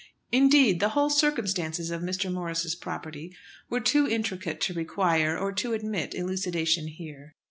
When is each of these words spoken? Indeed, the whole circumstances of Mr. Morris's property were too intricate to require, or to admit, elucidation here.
Indeed, 0.31 0.79
the 0.79 0.89
whole 0.97 1.11
circumstances 1.11 1.91
of 1.91 2.01
Mr. 2.01 2.33
Morris's 2.33 2.73
property 2.73 3.35
were 3.69 3.79
too 3.79 4.07
intricate 4.09 4.59
to 4.61 4.73
require, 4.73 5.37
or 5.37 5.51
to 5.51 5.73
admit, 5.73 6.15
elucidation 6.15 6.87
here. 6.87 7.35